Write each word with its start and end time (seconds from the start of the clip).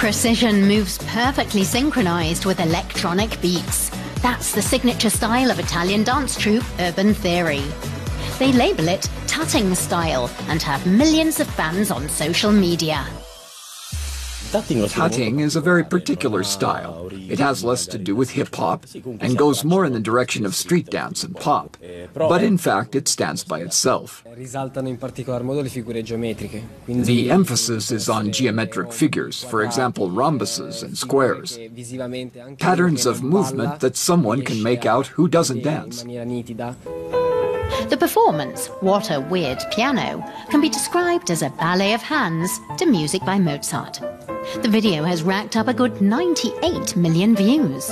Precision 0.00 0.66
moves 0.66 0.96
perfectly 1.08 1.62
synchronized 1.62 2.46
with 2.46 2.58
electronic 2.58 3.38
beats. 3.42 3.90
That's 4.22 4.50
the 4.50 4.62
signature 4.62 5.10
style 5.10 5.50
of 5.50 5.58
Italian 5.58 6.04
dance 6.04 6.38
troupe 6.38 6.64
Urban 6.80 7.12
Theory. 7.12 7.62
They 8.38 8.50
label 8.50 8.88
it 8.88 9.10
tutting 9.26 9.74
style 9.74 10.30
and 10.48 10.62
have 10.62 10.86
millions 10.86 11.38
of 11.38 11.48
fans 11.48 11.90
on 11.90 12.08
social 12.08 12.50
media. 12.50 13.06
Tutting 14.50 15.40
is 15.40 15.54
a 15.54 15.60
very 15.60 15.84
particular 15.84 16.42
style. 16.42 17.08
It 17.12 17.38
has 17.38 17.62
less 17.62 17.86
to 17.86 17.98
do 17.98 18.16
with 18.16 18.30
hip 18.30 18.52
hop 18.54 18.84
and 19.20 19.38
goes 19.38 19.64
more 19.64 19.84
in 19.84 19.92
the 19.92 20.00
direction 20.00 20.44
of 20.44 20.56
street 20.56 20.86
dance 20.90 21.22
and 21.22 21.36
pop. 21.36 21.76
But 22.14 22.42
in 22.42 22.58
fact, 22.58 22.96
it 22.96 23.06
stands 23.06 23.44
by 23.44 23.60
itself. 23.60 24.24
The 26.86 27.30
emphasis 27.30 27.90
is 27.92 28.08
on 28.08 28.32
geometric 28.32 28.92
figures, 28.92 29.44
for 29.44 29.62
example, 29.62 30.10
rhombuses 30.10 30.82
and 30.82 30.98
squares. 30.98 31.56
Patterns 32.58 33.06
of 33.06 33.22
movement 33.22 33.78
that 33.80 33.96
someone 33.96 34.42
can 34.42 34.62
make 34.62 34.84
out 34.84 35.06
who 35.06 35.28
doesn't 35.28 35.62
dance. 35.62 36.02
The 37.88 37.96
performance, 37.96 38.66
What 38.80 39.10
a 39.10 39.20
Weird 39.20 39.58
Piano, 39.70 40.24
can 40.50 40.60
be 40.60 40.68
described 40.68 41.30
as 41.30 41.42
a 41.42 41.50
ballet 41.50 41.94
of 41.94 42.02
hands 42.02 42.60
to 42.78 42.86
music 42.86 43.24
by 43.24 43.38
Mozart. 43.38 44.00
The 44.56 44.68
video 44.68 45.04
has 45.04 45.22
racked 45.22 45.56
up 45.56 45.68
a 45.68 45.72
good 45.72 46.02
98 46.02 46.96
million 46.96 47.34
views. 47.34 47.88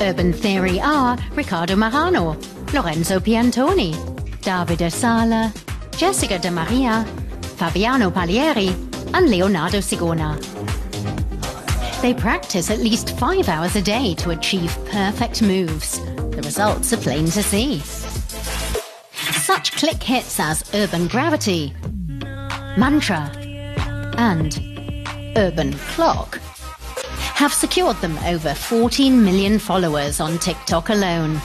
Urban 0.00 0.32
Theory 0.32 0.78
are 0.78 1.16
Ricardo 1.32 1.74
Marano, 1.74 2.36
Lorenzo 2.72 3.18
Piantoni, 3.18 3.94
Davide 4.42 4.92
Sala, 4.92 5.52
Jessica 5.96 6.38
De 6.38 6.50
Maria, 6.50 7.04
Fabiano 7.56 8.10
Palieri, 8.10 8.68
and 9.14 9.30
Leonardo 9.30 9.78
Sigona. 9.78 10.38
They 12.02 12.14
practice 12.14 12.70
at 12.70 12.78
least 12.78 13.18
five 13.18 13.48
hours 13.48 13.74
a 13.74 13.82
day 13.82 14.14
to 14.16 14.30
achieve 14.30 14.76
perfect 14.90 15.42
moves. 15.42 15.98
The 16.14 16.42
results 16.44 16.92
are 16.92 16.98
plain 16.98 17.24
to 17.26 17.42
see. 17.42 17.80
Such 19.40 19.72
click 19.72 20.02
hits 20.02 20.38
as 20.38 20.62
Urban 20.74 21.08
Gravity, 21.08 21.74
Mantra, 22.76 23.32
and 24.16 24.58
Urban 25.36 25.72
Clock 25.94 26.38
have 27.34 27.52
secured 27.52 27.96
them 27.96 28.16
over 28.18 28.54
14 28.54 29.22
million 29.22 29.58
followers 29.58 30.20
on 30.20 30.38
TikTok 30.38 30.88
alone. 30.88 31.40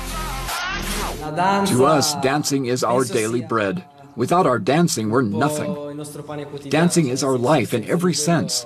To 1.68 1.86
us, 1.86 2.16
dancing 2.22 2.66
is 2.66 2.84
our 2.84 3.04
daily 3.04 3.42
bread. 3.42 3.84
Without 4.16 4.46
our 4.46 4.60
dancing, 4.60 5.10
we're 5.10 5.22
nothing. 5.22 6.02
Dancing 6.70 7.08
is 7.10 7.24
our 7.24 7.38
life 7.38 7.74
in 7.74 7.84
every 7.86 8.14
sense. 8.14 8.66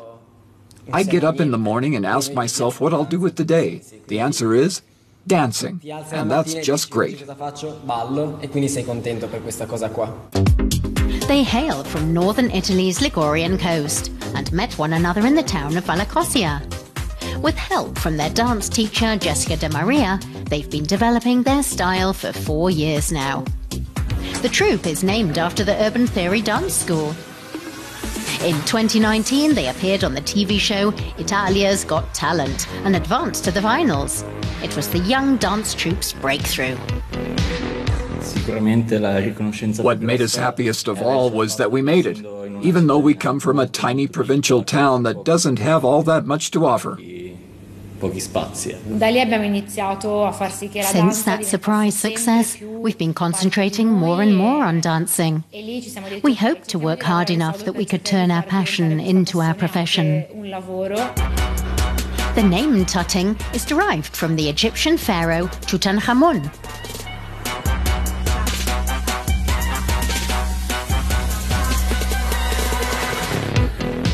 I 0.94 1.04
get 1.04 1.24
up 1.24 1.40
in 1.40 1.52
the 1.52 1.58
morning 1.58 1.96
and 1.96 2.06
ask 2.06 2.34
myself 2.34 2.80
what 2.80 2.94
I'll 2.94 3.06
do 3.06 3.20
with 3.20 3.36
the 3.36 3.46
day. 3.46 3.82
The 4.08 4.20
answer 4.20 4.54
is 4.54 4.82
dancing. 5.28 5.82
And 6.12 6.30
that's 6.30 6.54
just 6.54 6.90
great. 6.90 7.26
They 11.28 11.42
hail 11.42 11.84
from 11.84 12.14
northern 12.14 12.52
Italy's 12.52 13.02
Ligurian 13.02 13.58
coast 13.58 14.12
and 14.36 14.52
met 14.54 14.78
one 14.78 14.94
another 14.94 15.26
in 15.26 15.34
the 15.34 15.42
town 15.42 15.76
of 15.76 15.84
Vallecrosia. 15.86 16.62
With 17.42 17.56
help 17.56 17.98
from 17.98 18.16
their 18.16 18.30
dance 18.30 18.70
teacher 18.70 19.18
Jessica 19.18 19.58
De 19.58 19.70
Maria, 19.70 20.20
they've 20.50 20.70
been 20.70 20.84
developing 20.84 21.42
their 21.42 21.64
style 21.64 22.14
for 22.14 22.32
four 22.32 22.70
years 22.70 23.12
now. 23.12 23.44
The 24.44 24.50
troupe 24.50 24.86
is 24.86 25.04
named 25.04 25.40
after 25.40 25.64
the 25.64 25.76
Urban 25.84 26.06
Theory 26.06 26.42
Dance 26.42 26.76
School. 26.76 27.10
In 28.44 28.56
2019, 28.66 29.56
they 29.56 29.70
appeared 29.70 30.04
on 30.04 30.14
the 30.14 30.22
TV 30.22 30.60
show 30.60 30.90
Italia's 31.18 31.84
Got 31.84 32.14
Talent 32.14 32.68
and 32.86 32.96
advanced 32.96 33.44
to 33.46 33.52
the 33.52 33.64
finals. 33.64 34.24
It 34.64 34.76
was 34.76 34.90
the 34.90 35.00
young 35.00 35.38
dance 35.38 35.74
troupe's 35.74 36.14
breakthrough. 36.14 36.78
What 39.84 40.02
made 40.02 40.22
us 40.22 40.36
happiest 40.36 40.88
of 40.88 41.02
all 41.02 41.30
was 41.30 41.58
that 41.58 41.72
we 41.72 41.82
made 41.82 42.06
it, 42.06 42.20
even 42.62 42.88
though 42.88 43.00
we 43.00 43.14
come 43.14 43.40
from 43.40 43.60
a 43.60 43.68
tiny 43.68 44.08
provincial 44.08 44.64
town 44.64 45.04
that 45.04 45.24
doesn't 45.24 45.60
have 45.60 45.86
all 45.86 46.04
that 46.04 46.26
much 46.26 46.52
to 46.52 46.66
offer. 46.66 46.98
Since 48.02 48.28
that 51.24 51.46
surprise 51.46 51.96
success, 51.96 52.60
we've 52.62 52.98
been 52.98 53.14
concentrating 53.14 53.92
more 53.92 54.22
and 54.22 54.36
more 54.36 54.64
on 54.64 54.82
dancing. 54.82 55.44
We 56.24 56.36
hope 56.36 56.66
to 56.66 56.78
work 56.78 57.04
hard 57.04 57.30
enough 57.30 57.64
that 57.66 57.74
we 57.74 57.86
could 57.86 58.04
turn 58.04 58.32
our 58.32 58.44
passion 58.44 59.00
into 59.00 59.42
our 59.42 59.54
profession. 59.54 60.26
The 62.36 62.44
name 62.44 62.86
tutting 62.86 63.38
is 63.54 63.64
derived 63.64 64.16
from 64.16 64.36
the 64.36 64.50
Egyptian 64.50 64.98
pharaoh 64.98 65.48
Tutankhamun. 65.48 66.52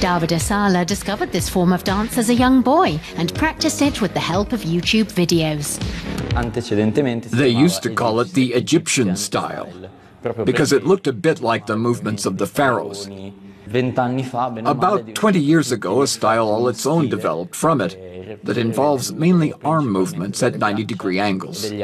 Davide 0.02 0.42
Sala 0.42 0.84
discovered 0.84 1.32
this 1.32 1.48
form 1.48 1.72
of 1.72 1.84
dance 1.84 2.18
as 2.18 2.32
a 2.32 2.34
young 2.34 2.64
boy 2.64 3.00
and 3.18 3.32
practiced 3.36 3.84
it 3.84 4.02
with 4.02 4.16
the 4.16 4.20
help 4.20 4.52
of 4.52 4.62
YouTube 4.62 5.12
videos. 5.14 5.78
They 7.30 7.50
used 7.50 7.84
to 7.84 7.94
call 7.94 8.20
it 8.20 8.34
the 8.34 8.56
Egyptian 8.56 9.16
style 9.16 9.70
because 10.44 10.74
it 10.74 10.84
looked 10.86 11.06
a 11.06 11.14
bit 11.14 11.42
like 11.42 11.68
the 11.68 11.78
movements 11.78 12.26
of 12.26 12.40
the 12.40 12.48
pharaohs. 12.48 13.08
About 14.66 15.14
20 15.14 15.40
years 15.40 15.72
ago, 15.72 16.02
a 16.02 16.08
style 16.08 16.50
all 16.50 16.68
its 16.68 16.88
own 16.88 17.08
developed 17.08 17.56
from 17.56 17.80
it 17.80 18.44
that 18.44 18.58
involves 18.58 19.14
mainly 19.14 19.54
arm 19.64 19.88
movements 19.92 20.42
at 20.42 20.58
90 20.58 20.84
degree 20.84 21.20
angles. 21.20 21.70
The 21.70 21.84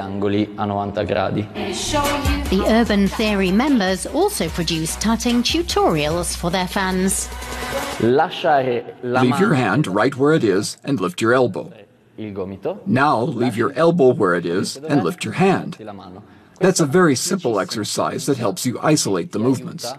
Urban 2.68 3.08
Theory 3.08 3.52
members 3.52 4.08
also 4.08 4.50
produce 4.50 4.96
tutting 4.96 5.44
tutorials 5.44 6.36
for 6.36 6.50
their 6.50 6.68
fans. 6.68 7.30
Leave 8.00 9.40
your 9.40 9.54
hand 9.56 9.88
right 9.88 10.16
where 10.16 10.34
it 10.34 10.44
is 10.44 10.78
and 10.84 11.00
lift 11.00 11.22
your 11.22 11.34
elbow. 11.34 11.74
Now 12.86 13.22
leave 13.22 13.58
your 13.58 13.72
elbow 13.74 14.14
where 14.14 14.36
it 14.36 14.46
is 14.46 14.78
and 14.78 15.04
lift 15.04 15.24
your 15.24 15.34
hand. 15.34 15.78
That's 16.60 16.80
a 16.80 16.86
very 16.86 17.16
simple 17.16 17.60
exercise 17.60 18.26
that 18.26 18.38
helps 18.38 18.66
you 18.66 18.80
isolate 18.82 19.32
the 19.32 19.40
movements. 19.40 19.92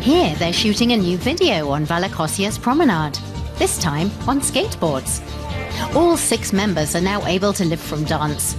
Here 0.00 0.34
they're 0.36 0.52
shooting 0.52 0.92
a 0.92 0.96
new 0.96 1.18
video 1.18 1.68
on 1.70 1.84
Vallecrosia's 1.84 2.58
promenade, 2.58 3.18
this 3.58 3.78
time 3.78 4.10
on 4.26 4.40
skateboards. 4.40 5.20
All 5.94 6.16
six 6.16 6.52
members 6.52 6.94
are 6.96 7.00
now 7.00 7.24
able 7.26 7.52
to 7.54 7.64
live 7.64 7.80
from 7.80 8.04
dance. 8.04 8.56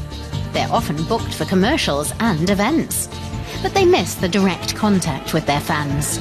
They're 0.53 0.71
often 0.71 0.97
booked 1.03 1.33
for 1.33 1.45
commercials 1.45 2.13
and 2.19 2.49
events, 2.49 3.07
but 3.61 3.73
they 3.73 3.85
miss 3.85 4.15
the 4.15 4.29
direct 4.29 4.75
contact 4.75 5.33
with 5.33 5.45
their 5.45 5.59
fans. 5.59 6.19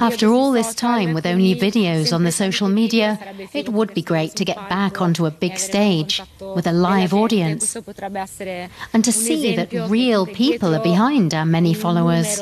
After 0.00 0.32
all 0.32 0.52
this 0.52 0.74
time 0.74 1.12
with 1.12 1.26
only 1.26 1.54
videos 1.54 2.14
on 2.14 2.24
the 2.24 2.32
social 2.32 2.68
media, 2.68 3.18
it 3.52 3.68
would 3.68 3.92
be 3.92 4.02
great 4.02 4.36
to 4.36 4.44
get 4.44 4.56
back 4.70 5.02
onto 5.02 5.26
a 5.26 5.30
big 5.30 5.58
stage 5.58 6.22
with 6.40 6.66
a 6.66 6.72
live 6.72 7.12
audience 7.12 7.76
and 8.94 9.04
to 9.04 9.12
see 9.12 9.54
that 9.54 9.72
real 9.90 10.26
people 10.26 10.74
are 10.74 10.82
behind 10.82 11.34
our 11.34 11.44
many 11.44 11.74
followers. 11.74 12.40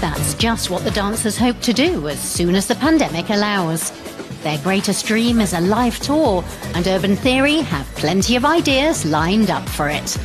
That's 0.00 0.34
just 0.34 0.70
what 0.70 0.84
the 0.84 0.90
dancers 0.90 1.36
hope 1.36 1.60
to 1.60 1.72
do 1.72 2.08
as 2.08 2.18
soon 2.18 2.54
as 2.54 2.66
the 2.66 2.74
pandemic 2.74 3.28
allows. 3.30 3.92
Their 4.42 4.58
greatest 4.58 5.06
dream 5.06 5.40
is 5.40 5.52
a 5.52 5.60
live 5.60 6.00
tour, 6.00 6.42
and 6.74 6.84
Urban 6.88 7.14
Theory 7.14 7.60
have 7.60 7.86
plenty 7.94 8.34
of 8.34 8.44
ideas 8.44 9.04
lined 9.04 9.50
up 9.50 9.68
for 9.68 9.88
it. 9.88 10.18